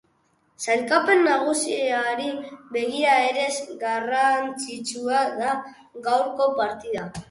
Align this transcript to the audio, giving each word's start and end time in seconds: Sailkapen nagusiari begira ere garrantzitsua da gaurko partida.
Sailkapen 0.63 1.21
nagusiari 1.27 2.31
begira 2.77 3.21
ere 3.29 3.47
garrantzitsua 3.87 5.25
da 5.41 5.57
gaurko 6.11 6.55
partida. 6.63 7.11